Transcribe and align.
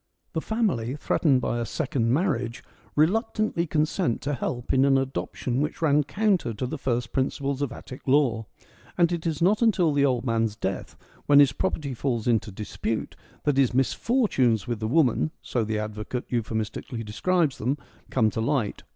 The 0.33 0.41
family, 0.41 0.95
threatened 0.95 1.41
by 1.41 1.59
a 1.59 1.63
second 1.67 2.09
mar 2.11 2.35
riage, 2.35 2.61
reluctantly 2.95 3.67
consent 3.67 4.19
to 4.21 4.33
help 4.33 4.73
in 4.73 4.83
an 4.83 4.97
adoption 4.97 5.61
which 5.61 5.79
ran 5.79 6.05
counter 6.05 6.55
to 6.55 6.65
the 6.65 6.79
first 6.79 7.13
principles 7.13 7.61
of 7.61 7.71
Attic 7.71 8.07
law; 8.07 8.47
and 8.97 9.11
it 9.11 9.27
is 9.27 9.43
not 9.43 9.61
until 9.61 9.93
the 9.93 10.03
old 10.03 10.25
man's 10.25 10.55
death, 10.55 10.97
when 11.27 11.39
his 11.39 11.51
property 11.53 11.93
falls 11.93 12.25
into 12.27 12.49
dispute, 12.51 13.15
that 13.43 13.57
his' 13.57 13.75
misfortunes' 13.75 14.65
with 14.67 14.79
the 14.79 14.87
woman 14.87 15.29
(so 15.43 15.63
the 15.63 15.77
advocate 15.77 16.25
euphemistically 16.29 17.03
describes 17.03 17.59
them) 17.59 17.77
come 18.09 18.31
to 18.31 18.41
light. 18.41 18.81